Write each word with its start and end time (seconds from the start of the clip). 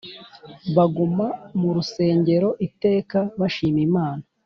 baguma 0.75 1.27
mu 1.59 1.69
rusengero 1.75 2.49
iteka 2.67 3.19
bashima 3.39 3.79
Imana 3.87 4.23